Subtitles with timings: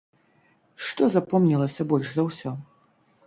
[0.85, 2.55] Што запомнілася больш за ўсё?